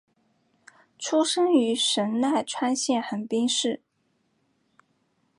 [0.97, 3.83] 出生于神奈川县横滨市。